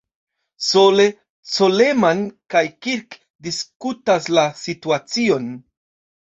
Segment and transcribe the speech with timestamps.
[0.67, 1.03] Sole,
[1.57, 3.19] Coleman kaj "Kirk"
[3.49, 5.47] diskutas la situacion.